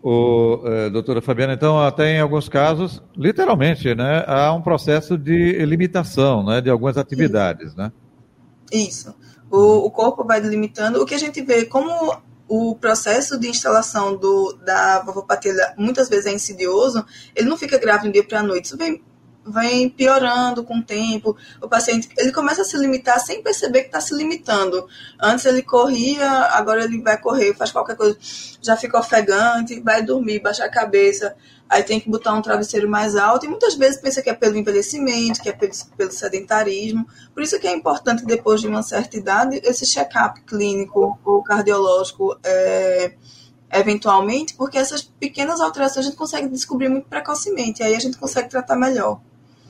O, 0.02 0.60
eh, 0.64 0.90
doutora 0.90 1.20
Fabiana, 1.20 1.54
então, 1.54 1.82
até 1.82 2.12
em 2.12 2.20
alguns 2.20 2.48
casos, 2.48 3.02
literalmente, 3.16 3.94
né, 3.94 4.24
há 4.26 4.52
um 4.52 4.62
processo 4.62 5.18
de 5.18 5.64
limitação 5.64 6.44
né, 6.44 6.60
de 6.60 6.70
algumas 6.70 6.96
atividades, 6.96 7.68
Isso. 7.68 7.76
né? 7.76 7.92
Isso. 8.70 9.14
O, 9.50 9.86
o 9.86 9.90
corpo 9.90 10.24
vai 10.24 10.40
delimitando. 10.40 11.00
O 11.00 11.06
que 11.06 11.14
a 11.14 11.18
gente 11.18 11.40
vê 11.42 11.64
como 11.64 12.16
o 12.48 12.76
processo 12.76 13.38
de 13.38 13.48
instalação 13.48 14.16
do, 14.16 14.52
da 14.64 15.00
valvopatia 15.00 15.52
muitas 15.76 16.08
vezes 16.08 16.26
é 16.26 16.32
insidioso, 16.32 17.04
ele 17.34 17.48
não 17.48 17.56
fica 17.56 17.78
grave 17.78 18.04
de 18.04 18.08
um 18.08 18.12
dia 18.12 18.24
para 18.24 18.40
a 18.40 18.42
noite. 18.42 18.66
Isso 18.66 18.76
vem, 18.76 19.02
vem 19.44 19.88
piorando 19.88 20.62
com 20.62 20.78
o 20.78 20.82
tempo. 20.82 21.36
O 21.60 21.68
paciente 21.68 22.08
ele 22.16 22.32
começa 22.32 22.62
a 22.62 22.64
se 22.64 22.76
limitar 22.76 23.18
sem 23.20 23.42
perceber 23.42 23.82
que 23.82 23.86
está 23.86 24.00
se 24.00 24.14
limitando. 24.14 24.86
Antes 25.20 25.44
ele 25.44 25.62
corria, 25.62 26.28
agora 26.52 26.84
ele 26.84 27.02
vai 27.02 27.20
correr, 27.20 27.54
faz 27.54 27.72
qualquer 27.72 27.96
coisa, 27.96 28.16
já 28.62 28.76
fica 28.76 28.98
ofegante, 28.98 29.80
vai 29.80 30.02
dormir, 30.02 30.40
baixa 30.40 30.64
a 30.64 30.70
cabeça 30.70 31.34
aí 31.68 31.82
tem 31.82 31.98
que 31.98 32.08
botar 32.08 32.32
um 32.34 32.42
travesseiro 32.42 32.88
mais 32.88 33.16
alto, 33.16 33.46
e 33.46 33.48
muitas 33.48 33.74
vezes 33.74 34.00
pensa 34.00 34.22
que 34.22 34.30
é 34.30 34.34
pelo 34.34 34.56
envelhecimento, 34.56 35.40
que 35.42 35.48
é 35.48 35.52
pelo, 35.52 35.72
pelo 35.96 36.12
sedentarismo. 36.12 37.06
Por 37.34 37.42
isso 37.42 37.58
que 37.58 37.66
é 37.66 37.74
importante, 37.74 38.24
depois 38.24 38.60
de 38.60 38.68
uma 38.68 38.82
certa 38.82 39.16
idade, 39.16 39.60
esse 39.64 39.84
check-up 39.84 40.40
clínico 40.42 41.18
ou 41.24 41.42
cardiológico 41.42 42.38
é, 42.44 43.14
eventualmente, 43.72 44.54
porque 44.54 44.78
essas 44.78 45.02
pequenas 45.02 45.60
alterações 45.60 46.06
a 46.06 46.08
gente 46.08 46.18
consegue 46.18 46.48
descobrir 46.48 46.88
muito 46.88 47.08
precocemente, 47.08 47.82
aí 47.82 47.94
a 47.94 48.00
gente 48.00 48.16
consegue 48.16 48.48
tratar 48.48 48.76
melhor. 48.76 49.20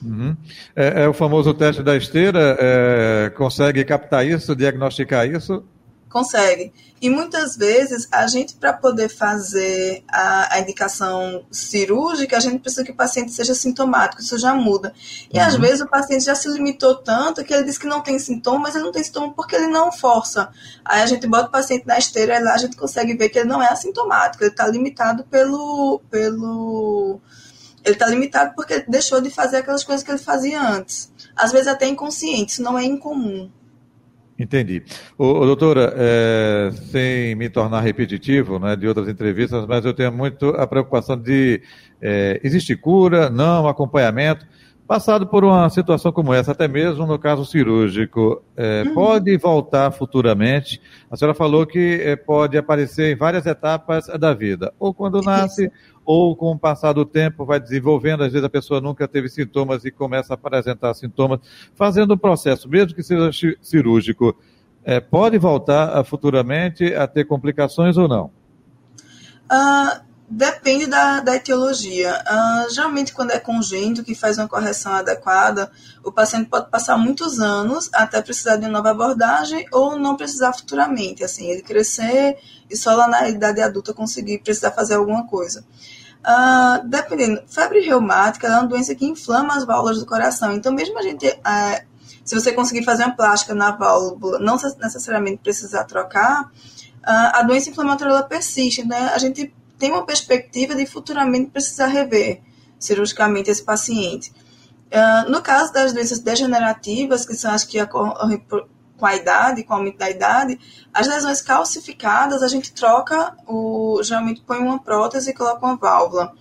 Uhum. 0.04 0.36
É, 0.74 1.04
é, 1.04 1.08
o 1.08 1.14
famoso 1.14 1.54
teste 1.54 1.82
da 1.82 1.96
esteira, 1.96 2.56
é, 2.60 3.30
consegue 3.30 3.84
captar 3.84 4.26
isso, 4.26 4.54
diagnosticar 4.54 5.26
isso? 5.26 5.64
Consegue. 6.08 6.72
E 7.00 7.10
muitas 7.10 7.56
vezes, 7.56 8.08
a 8.10 8.26
gente, 8.26 8.54
para 8.54 8.72
poder 8.72 9.08
fazer 9.08 10.02
a, 10.08 10.54
a, 10.54 10.60
indicação 10.60 11.44
cirúrgica, 11.50 12.36
a 12.36 12.40
gente 12.40 12.60
precisa 12.60 12.84
que 12.84 12.90
o 12.90 12.94
paciente 12.94 13.32
seja 13.32 13.54
sintomático, 13.54 14.22
isso 14.22 14.38
já 14.38 14.54
muda. 14.54 14.94
E 15.30 15.38
uhum. 15.38 15.44
às 15.44 15.56
vezes 15.56 15.82
o 15.82 15.88
paciente 15.88 16.24
já 16.24 16.34
se 16.34 16.48
limitou 16.48 16.94
tanto 16.94 17.44
que 17.44 17.52
ele 17.52 17.64
diz 17.64 17.76
que 17.76 17.86
não 17.86 18.00
tem 18.00 18.18
sintoma, 18.18 18.60
mas 18.60 18.74
ele 18.74 18.84
não 18.84 18.92
tem 18.92 19.04
sintoma 19.04 19.32
porque 19.34 19.54
ele 19.56 19.66
não 19.66 19.92
força. 19.92 20.48
Aí 20.82 21.02
a 21.02 21.06
gente 21.06 21.26
bota 21.26 21.48
o 21.48 21.50
paciente 21.50 21.86
na 21.86 21.98
esteira 21.98 22.36
e 22.36 22.42
lá 22.42 22.54
a 22.54 22.58
gente 22.58 22.76
consegue 22.76 23.14
ver 23.14 23.28
que 23.28 23.40
ele 23.40 23.48
não 23.48 23.62
é 23.62 23.68
assintomático, 23.68 24.42
ele 24.42 24.50
está 24.50 24.66
limitado 24.66 25.24
pelo. 25.24 26.00
pelo 26.10 27.20
ele 27.84 27.94
está 27.94 28.08
limitado 28.08 28.52
porque 28.56 28.72
ele 28.72 28.84
deixou 28.88 29.20
de 29.20 29.30
fazer 29.30 29.58
aquelas 29.58 29.84
coisas 29.84 30.02
que 30.02 30.10
ele 30.10 30.18
fazia 30.18 30.60
antes. 30.60 31.12
Às 31.36 31.52
vezes 31.52 31.68
até 31.68 31.86
inconsciente, 31.86 32.52
isso 32.52 32.62
não 32.62 32.78
é 32.78 32.84
incomum. 32.84 33.50
Entendi. 34.38 34.82
Ô, 35.16 35.46
doutora, 35.46 35.94
é, 35.96 36.70
sem 36.90 37.34
me 37.34 37.48
tornar 37.48 37.80
repetitivo 37.80 38.58
né, 38.58 38.76
de 38.76 38.86
outras 38.86 39.08
entrevistas, 39.08 39.64
mas 39.66 39.84
eu 39.84 39.94
tenho 39.94 40.12
muito 40.12 40.48
a 40.50 40.66
preocupação 40.66 41.16
de 41.16 41.62
é, 42.00 42.38
existe 42.44 42.76
cura, 42.76 43.30
não 43.30 43.66
acompanhamento. 43.66 44.46
Passado 44.86 45.26
por 45.26 45.42
uma 45.42 45.68
situação 45.68 46.12
como 46.12 46.32
essa, 46.32 46.52
até 46.52 46.68
mesmo 46.68 47.06
no 47.06 47.18
caso 47.18 47.44
cirúrgico, 47.44 48.40
é, 48.56 48.84
uhum. 48.86 48.94
pode 48.94 49.36
voltar 49.36 49.90
futuramente? 49.90 50.80
A 51.10 51.16
senhora 51.16 51.34
falou 51.34 51.66
que 51.66 52.00
é, 52.00 52.14
pode 52.14 52.56
aparecer 52.56 53.12
em 53.12 53.16
várias 53.16 53.46
etapas 53.46 54.06
da 54.06 54.32
vida, 54.32 54.72
ou 54.78 54.94
quando 54.94 55.20
nasce, 55.22 55.72
ou 56.06 56.36
com 56.36 56.52
o 56.52 56.58
passar 56.58 56.92
do 56.92 57.04
tempo 57.04 57.44
vai 57.44 57.58
desenvolvendo, 57.58 58.22
às 58.22 58.32
vezes 58.32 58.46
a 58.46 58.48
pessoa 58.48 58.80
nunca 58.80 59.08
teve 59.08 59.28
sintomas 59.28 59.84
e 59.84 59.90
começa 59.90 60.32
a 60.32 60.36
apresentar 60.36 60.94
sintomas, 60.94 61.40
fazendo 61.74 62.14
um 62.14 62.18
processo, 62.18 62.68
mesmo 62.68 62.94
que 62.94 63.02
seja 63.02 63.30
cirúrgico, 63.60 64.34
é, 64.84 65.00
pode 65.00 65.36
voltar 65.36 66.02
futuramente 66.04 66.94
a 66.94 67.08
ter 67.08 67.24
complicações 67.24 67.96
ou 67.96 68.06
não? 68.06 68.30
Uh, 69.50 70.06
Depende 70.28 70.86
da, 70.86 71.20
da 71.20 71.36
etiologia. 71.36 72.20
Uh, 72.28 72.74
geralmente, 72.74 73.12
quando 73.12 73.30
é 73.30 73.38
congênito, 73.38 74.02
que 74.02 74.12
faz 74.12 74.38
uma 74.38 74.48
correção 74.48 74.92
adequada, 74.92 75.70
o 76.02 76.10
paciente 76.10 76.48
pode 76.50 76.68
passar 76.68 76.98
muitos 76.98 77.38
anos 77.38 77.88
até 77.92 78.20
precisar 78.20 78.56
de 78.56 78.64
uma 78.64 78.72
nova 78.72 78.90
abordagem 78.90 79.64
ou 79.70 79.96
não 79.96 80.16
precisar 80.16 80.52
futuramente. 80.52 81.22
Assim, 81.22 81.48
ele 81.48 81.62
crescer 81.62 82.38
e 82.68 82.76
só 82.76 82.96
lá 82.96 83.06
na 83.06 83.28
idade 83.28 83.60
adulta 83.60 83.94
conseguir 83.94 84.38
precisar 84.38 84.72
fazer 84.72 84.94
alguma 84.94 85.28
coisa. 85.28 85.64
Uh, 86.26 86.88
dependendo, 86.88 87.40
febre 87.46 87.80
reumática 87.80 88.48
é 88.48 88.50
uma 88.50 88.66
doença 88.66 88.96
que 88.96 89.06
inflama 89.06 89.54
as 89.54 89.64
válvulas 89.64 90.00
do 90.00 90.06
coração. 90.06 90.52
Então, 90.52 90.72
mesmo 90.72 90.98
a 90.98 91.02
gente, 91.02 91.24
uh, 91.24 91.86
se 92.24 92.34
você 92.34 92.52
conseguir 92.52 92.84
fazer 92.84 93.04
uma 93.04 93.14
plástica 93.14 93.54
na 93.54 93.70
válvula, 93.70 94.40
não 94.40 94.56
necessariamente 94.82 95.38
precisar 95.38 95.84
trocar, 95.84 96.46
uh, 96.46 96.50
a 97.04 97.42
doença 97.42 97.70
inflamatória 97.70 98.20
persiste. 98.24 98.84
Né? 98.84 99.12
A 99.14 99.18
gente 99.18 99.54
tem 99.78 99.92
uma 99.92 100.04
perspectiva 100.04 100.74
de 100.74 100.84
futuramente 100.84 101.50
precisar 101.52 101.86
rever 101.86 102.42
cirurgicamente 102.76 103.48
esse 103.48 103.62
paciente. 103.62 104.32
Uh, 104.86 105.30
no 105.30 105.40
caso 105.40 105.72
das 105.72 105.92
doenças 105.92 106.18
degenerativas, 106.18 107.24
que 107.24 107.34
são 107.34 107.52
as 107.52 107.62
que 107.62 107.80
ocorrem 107.80 108.44
com 108.96 109.06
a 109.06 109.14
idade, 109.14 109.62
com 109.62 109.74
o 109.74 109.76
aumento 109.76 109.98
da 109.98 110.10
idade, 110.10 110.58
as 110.92 111.06
lesões 111.06 111.40
calcificadas, 111.40 112.42
a 112.42 112.48
gente 112.48 112.72
troca, 112.72 113.36
o, 113.46 114.00
geralmente 114.02 114.42
põe 114.42 114.58
uma 114.58 114.78
prótese 114.78 115.30
e 115.30 115.34
coloca 115.34 115.64
uma 115.64 115.76
válvula. 115.76 116.32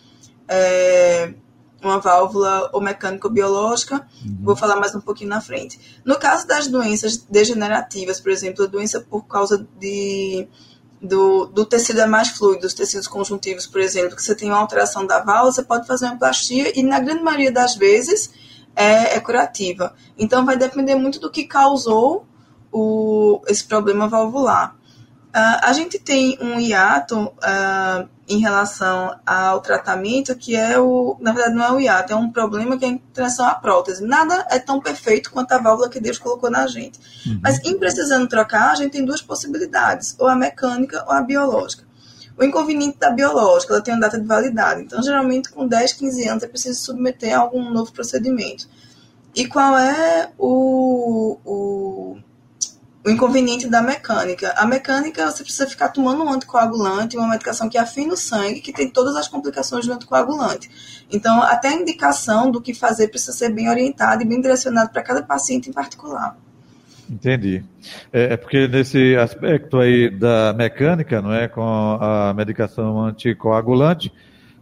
É, 0.48 1.34
uma 1.84 2.00
válvula 2.00 2.70
ou 2.74 2.82
mecânica 2.82 3.28
ou 3.28 3.34
biológica, 3.34 4.08
uhum. 4.26 4.38
vou 4.42 4.56
falar 4.56 4.76
mais 4.78 4.96
um 4.96 5.02
pouquinho 5.02 5.30
na 5.30 5.40
frente. 5.40 6.02
No 6.04 6.18
caso 6.18 6.48
das 6.48 6.68
doenças 6.68 7.18
degenerativas, 7.18 8.20
por 8.20 8.32
exemplo, 8.32 8.64
a 8.64 8.68
doença 8.68 9.00
por 9.00 9.28
causa 9.28 9.68
de 9.80 10.48
do, 11.02 11.46
do 11.46 11.66
tecido 11.66 12.02
é 12.02 12.06
mais 12.06 12.30
fluido, 12.30 12.66
os 12.66 12.74
tecidos 12.74 13.08
conjuntivos, 13.08 13.68
por 13.68 13.80
exemplo, 13.80 14.16
que 14.16 14.24
você 14.24 14.34
tem 14.34 14.50
uma 14.50 14.60
alteração 14.60 15.06
da 15.06 15.20
válvula, 15.20 15.52
você 15.52 15.64
pode 15.64 15.86
fazer 15.86 16.06
uma 16.06 16.18
plastia 16.18 16.78
e, 16.78 16.82
na 16.82 17.00
grande 17.00 17.22
maioria 17.22 17.52
das 17.52 17.76
vezes, 17.76 18.32
é, 18.76 19.16
é 19.16 19.20
curativa. 19.20 19.94
Então, 20.18 20.46
vai 20.46 20.58
depender 20.58 20.96
muito 20.96 21.20
do 21.20 21.30
que 21.30 21.44
causou 21.44 22.26
o, 22.76 23.42
esse 23.48 23.64
problema 23.64 24.06
valvular. 24.10 24.76
Uh, 25.30 25.60
a 25.64 25.74
gente 25.74 25.98
tem 25.98 26.38
um 26.42 26.60
hiato 26.60 27.18
uh, 27.18 28.10
em 28.28 28.40
relação 28.40 29.18
ao 29.26 29.62
tratamento 29.62 30.36
que 30.36 30.56
é 30.56 30.80
o, 30.80 31.18
na 31.22 31.32
verdade 31.32 31.56
não 31.56 31.64
é 31.64 31.72
o 31.72 31.80
hiato, 31.80 32.12
é 32.14 32.16
um 32.16 32.32
problema 32.32 32.78
que 32.78 32.86
é 32.86 32.90
em 32.90 33.02
relação 33.16 33.46
à 33.46 33.56
prótese. 33.56 34.04
Nada 34.06 34.46
é 34.50 34.60
tão 34.60 34.82
perfeito 34.82 35.32
quanto 35.32 35.54
a 35.54 35.58
válvula 35.58 35.90
que 35.90 36.02
Deus 36.02 36.18
colocou 36.18 36.50
na 36.52 36.68
gente. 36.68 37.00
Uhum. 37.26 37.40
Mas 37.42 37.64
em 37.64 37.78
precisando 37.78 38.28
trocar, 38.28 38.72
a 38.72 38.76
gente 38.76 38.92
tem 38.92 39.06
duas 39.06 39.22
possibilidades, 39.22 40.16
ou 40.20 40.28
a 40.28 40.36
mecânica 40.36 41.04
ou 41.08 41.14
a 41.14 41.22
biológica. 41.22 41.86
O 42.38 42.44
inconveniente 42.44 42.98
da 43.00 43.10
biológica, 43.10 43.74
ela 43.74 43.82
tem 43.82 43.94
uma 43.94 44.02
data 44.02 44.20
de 44.20 44.28
validade. 44.28 44.82
Então, 44.82 45.02
geralmente, 45.02 45.50
com 45.50 45.66
10, 45.66 45.94
15 45.94 46.28
anos, 46.28 46.44
é 46.44 46.48
preciso 46.48 46.82
submeter 46.82 47.34
a 47.34 47.40
algum 47.40 47.70
novo 47.70 47.94
procedimento. 47.94 48.68
E 49.34 49.46
qual 49.48 49.78
é 49.78 50.32
o, 50.38 51.38
o 51.46 52.18
o 53.06 53.10
inconveniente 53.10 53.70
da 53.70 53.84
mecânica. 53.84 54.52
A 54.58 54.66
mecânica, 54.66 55.30
você 55.30 55.44
precisa 55.44 55.68
ficar 55.68 55.90
tomando 55.90 56.24
um 56.24 56.34
anticoagulante, 56.34 57.16
uma 57.16 57.28
medicação 57.28 57.70
que 57.70 57.78
afina 57.78 58.14
o 58.14 58.18
sangue, 58.18 58.62
que 58.62 58.74
tem 58.74 58.90
todas 58.90 59.16
as 59.16 59.28
complicações 59.28 59.86
do 59.86 59.94
anticoagulante. 59.94 60.72
Então, 61.12 61.40
até 61.44 61.68
a 61.68 61.74
indicação 61.74 62.50
do 62.50 62.60
que 62.60 62.74
fazer 62.74 63.10
precisa 63.10 63.32
ser 63.32 63.50
bem 63.50 63.70
orientada 63.70 64.24
e 64.24 64.26
bem 64.26 64.42
direcionada 64.42 64.90
para 64.90 65.04
cada 65.04 65.22
paciente 65.22 65.70
em 65.70 65.74
particular. 65.74 66.36
Entendi. 67.08 67.64
É, 68.12 68.34
é, 68.34 68.38
porque 68.38 68.68
nesse 68.68 69.16
aspecto 69.16 69.78
aí 69.78 70.10
da 70.10 70.52
mecânica, 70.54 71.22
não 71.22 71.32
é, 71.32 71.48
com 71.48 71.62
a 71.62 72.34
medicação 72.34 73.06
anticoagulante, 73.06 74.12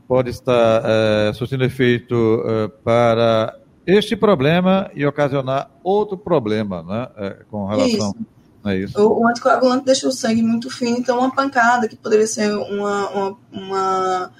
pode 0.06 0.32
estar 0.32 0.82
é, 0.84 1.32
surtindo 1.32 1.64
efeito 1.64 2.44
é, 2.46 2.68
para 2.84 3.58
este 3.86 4.16
problema 4.16 4.90
e 4.94 5.06
ocasionar 5.06 5.70
outro 5.84 6.18
problema, 6.18 6.84
né, 6.84 7.08
é, 7.18 7.30
com 7.50 7.66
relação 7.66 8.12
Isso. 8.12 8.34
É 8.66 8.78
isso. 8.78 8.98
O, 8.98 9.22
o, 9.22 9.28
anticoagulante 9.28 9.86
deixa 9.86 10.08
o 10.08 10.12
sangue 10.12 10.42
muito 10.42 10.70
fino, 10.70 10.98
então 10.98 11.20
uma 11.20 11.36
pancada 11.36 11.88
que 11.88 11.98
poderia 11.98 12.26
ser 12.26 12.50
uma, 12.54 13.10
uma, 13.10 13.38
uma, 13.52 14.32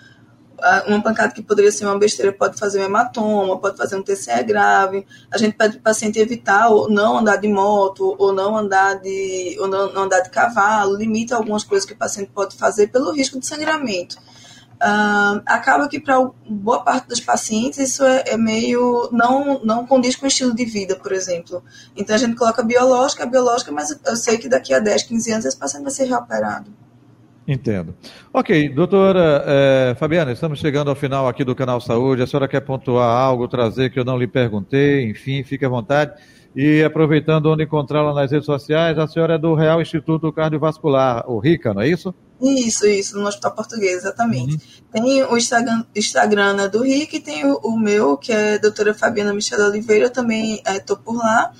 uma 0.88 1.02
pancada 1.02 1.34
que 1.34 1.42
poderia 1.42 1.72
ser 1.72 1.86
uma 1.86 2.00
besteira 2.00 2.32
pode 2.32 2.58
fazer 2.58 2.80
um 2.80 2.86
hematoma, 2.86 3.60
pode 3.60 3.76
fazer 3.76 3.98
um 3.98 4.02
TCE 4.02 4.44
grave. 4.44 5.06
A 5.30 5.38
gente 5.38 5.58
pede 5.58 5.74
para 5.74 5.80
o 5.80 5.84
paciente 5.84 6.20
evitar 6.20 6.70
ou 6.70 6.90
não 6.90 7.18
andar 7.18 7.36
de 7.36 7.50
moto, 7.50 8.16
ou 8.18 8.32
não 8.32 8.56
andar 8.56 8.96
de, 9.02 9.58
ou 9.60 9.68
não, 9.68 9.92
não 9.92 10.04
andar 10.04 10.22
de 10.22 10.30
cavalo, 10.30 10.96
limita 10.96 11.36
algumas 11.36 11.66
coisas 11.66 11.86
que 11.86 11.94
o 11.94 11.98
paciente 11.98 12.32
pode 12.34 12.56
fazer 12.56 12.88
pelo 12.88 13.12
risco 13.12 13.38
de 13.38 13.46
sangramento. 13.46 14.16
Uh, 14.84 15.40
acaba 15.46 15.88
que 15.88 15.98
para 15.98 16.30
boa 16.46 16.84
parte 16.84 17.08
dos 17.08 17.22
pacientes 17.22 17.80
isso 17.80 18.04
é, 18.04 18.24
é, 18.28 18.38
meio 18.38 19.08
não 19.14 19.64
não 19.64 19.88
condiz 19.88 20.18
com 20.18 20.26
o 20.26 20.28
estilo 20.28 20.54
de 20.54 20.66
vida, 20.66 20.94
por 20.98 21.14
exemplo. 21.14 21.64
Então 21.96 22.14
a 22.14 22.20
gente 22.20 22.36
coloca 22.36 22.62
biológica, 22.62 23.26
biológica, 23.26 23.72
mas 23.72 23.98
eu 24.06 24.16
sei 24.18 24.38
que 24.38 24.50
daqui 24.50 24.74
a 24.74 24.80
10, 24.80 25.04
15 25.04 25.32
anos 25.32 25.46
esse 25.46 25.58
paciente 25.58 25.84
vai 25.84 25.92
ser 25.92 26.04
reoperado. 26.06 26.70
Entendo. 27.48 27.96
Ok, 28.34 28.68
doutora 28.70 29.44
é, 29.46 29.96
Fabiana, 29.98 30.34
estamos 30.34 30.60
chegando 30.60 30.90
ao 30.90 30.96
final 30.96 31.30
aqui 31.30 31.46
do 31.46 31.56
Canal 31.56 31.80
Saúde. 31.80 32.22
A 32.22 32.28
senhora 32.28 32.48
quer 32.48 32.62
pontuar 32.62 33.10
algo, 33.10 33.48
trazer 33.48 33.90
que 33.90 33.98
eu 33.98 34.04
não 34.04 34.18
lhe 34.18 34.28
perguntei? 34.28 35.10
Enfim, 35.10 35.44
fique 35.44 35.64
à 35.64 35.70
vontade. 35.70 36.12
E 36.54 36.84
aproveitando 36.84 37.46
onde 37.46 37.64
encontrá-la 37.64 38.14
nas 38.14 38.32
redes 38.32 38.46
sociais, 38.46 39.00
a 39.00 39.08
senhora 39.08 39.36
é 39.36 39.38
do 39.38 39.56
Real 39.56 39.82
Instituto 39.82 40.32
Cardiovascular, 40.32 41.24
o 41.30 41.40
RICA, 41.40 41.74
não 41.74 41.82
é 41.82 41.88
isso? 41.88 42.14
Isso, 42.42 42.86
isso, 42.86 43.18
no 43.18 43.28
Hospital 43.28 43.52
Português, 43.52 43.98
exatamente. 44.00 44.56
Uhum. 44.56 44.60
Tem 44.92 45.24
o 45.24 45.38
Instagram, 45.38 45.86
Instagram 45.96 46.54
né, 46.54 46.68
do 46.68 46.84
RIC 46.84 47.14
e 47.14 47.20
tem 47.20 47.46
o, 47.46 47.58
o, 47.64 47.80
meu, 47.80 48.18
que 48.18 48.32
é 48.32 48.56
a 48.56 48.58
doutora 48.58 48.94
Fabiana 48.94 49.34
Michel 49.34 49.66
Oliveira, 49.66 50.06
eu 50.06 50.10
também 50.10 50.62
estou 50.66 50.98
é, 50.98 51.00
por 51.00 51.16
lá. 51.16 51.54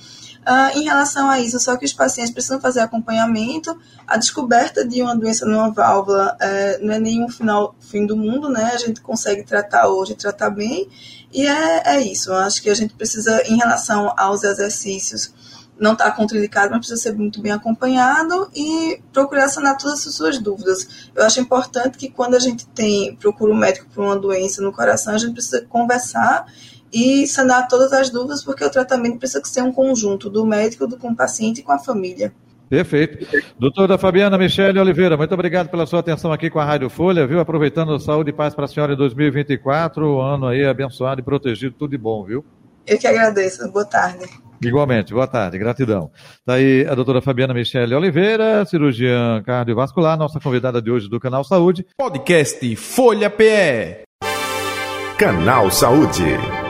Uh, 0.44 0.78
em 0.78 0.84
relação 0.84 1.30
a 1.30 1.40
isso, 1.40 1.58
só 1.58 1.74
que 1.74 1.86
os 1.86 1.92
pacientes 1.94 2.30
precisam 2.30 2.60
fazer 2.60 2.80
acompanhamento. 2.80 3.74
A 4.06 4.18
descoberta 4.18 4.86
de 4.86 5.00
uma 5.00 5.16
doença 5.16 5.46
numa 5.46 5.70
válvula 5.70 6.36
é, 6.38 6.78
não 6.82 6.92
é 6.92 6.98
nenhum 6.98 7.30
final, 7.30 7.74
fim 7.80 8.04
do 8.04 8.14
mundo, 8.14 8.50
né? 8.50 8.72
A 8.74 8.76
gente 8.76 9.00
consegue 9.00 9.42
tratar 9.42 9.88
hoje, 9.88 10.14
tratar 10.14 10.50
bem. 10.50 10.86
E 11.32 11.46
é, 11.46 11.96
é 11.96 12.00
isso. 12.02 12.30
Eu 12.30 12.36
acho 12.36 12.62
que 12.62 12.68
a 12.68 12.74
gente 12.74 12.92
precisa, 12.92 13.42
em 13.46 13.56
relação 13.56 14.12
aos 14.18 14.44
exercícios, 14.44 15.32
não 15.78 15.92
está 15.92 16.10
contraindicado, 16.10 16.70
mas 16.70 16.78
precisa 16.78 17.00
ser 17.00 17.14
muito 17.14 17.40
bem 17.40 17.52
acompanhado 17.52 18.48
e 18.54 19.00
procurar 19.12 19.48
sanar 19.48 19.76
todas 19.76 20.06
as 20.06 20.14
suas 20.14 20.38
dúvidas. 20.38 21.10
Eu 21.14 21.24
acho 21.24 21.40
importante 21.40 21.98
que 21.98 22.08
quando 22.08 22.34
a 22.34 22.38
gente 22.38 22.66
tem 22.68 23.16
procura 23.16 23.52
um 23.52 23.56
médico 23.56 23.86
por 23.94 24.04
uma 24.04 24.16
doença 24.16 24.62
no 24.62 24.72
coração, 24.72 25.14
a 25.14 25.18
gente 25.18 25.32
precisa 25.32 25.62
conversar 25.62 26.46
e 26.92 27.26
sanar 27.26 27.66
todas 27.66 27.92
as 27.92 28.08
dúvidas, 28.08 28.44
porque 28.44 28.64
o 28.64 28.70
tratamento 28.70 29.18
precisa 29.18 29.42
ser 29.44 29.62
um 29.62 29.72
conjunto 29.72 30.30
do 30.30 30.46
médico, 30.46 30.86
do 30.86 30.96
com 30.96 31.10
o 31.10 31.16
paciente 31.16 31.60
e 31.60 31.62
com 31.62 31.72
a 31.72 31.78
família. 31.78 32.32
Perfeito. 32.68 33.26
Doutora 33.58 33.98
Fabiana 33.98 34.38
Michele 34.38 34.78
Oliveira, 34.78 35.16
muito 35.16 35.34
obrigado 35.34 35.68
pela 35.68 35.86
sua 35.86 36.00
atenção 36.00 36.32
aqui 36.32 36.48
com 36.48 36.58
a 36.58 36.64
Rádio 36.64 36.88
Folha, 36.88 37.26
viu? 37.26 37.40
Aproveitando 37.40 37.98
saúde 37.98 38.30
e 38.30 38.32
paz 38.32 38.54
para 38.54 38.64
a 38.64 38.68
senhora 38.68 38.94
em 38.94 38.96
2024, 38.96 40.06
um 40.06 40.20
ano 40.20 40.46
aí 40.46 40.64
abençoado 40.64 41.20
e 41.20 41.24
protegido, 41.24 41.74
tudo 41.78 41.90
de 41.90 41.98
bom, 41.98 42.24
viu? 42.24 42.44
Eu 42.86 42.98
que 42.98 43.06
agradeço. 43.06 43.70
Boa 43.70 43.84
tarde. 43.84 44.26
Igualmente, 44.62 45.12
boa 45.12 45.26
tarde, 45.26 45.58
gratidão. 45.58 46.10
Está 46.38 46.54
aí 46.54 46.86
a 46.88 46.94
doutora 46.94 47.20
Fabiana 47.20 47.52
Michele 47.52 47.94
Oliveira, 47.94 48.64
cirurgiã 48.64 49.42
cardiovascular, 49.42 50.16
nossa 50.16 50.40
convidada 50.40 50.80
de 50.80 50.90
hoje 50.90 51.08
do 51.08 51.20
Canal 51.20 51.44
Saúde. 51.44 51.84
Podcast 51.96 52.76
Folha 52.76 53.28
PE. 53.28 54.04
Canal 55.18 55.70
Saúde. 55.70 56.63